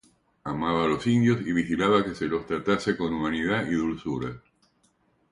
Amaba 0.45 0.85
a 0.85 0.87
los 0.87 1.05
indios 1.05 1.41
y 1.45 1.53
vigilaba 1.53 2.03
que 2.03 2.15
se 2.15 2.27
les 2.27 2.43
tratase 2.47 2.97
con 2.97 3.13
humanidad 3.13 3.67
y 3.67 3.75
dulzura. 3.75 4.41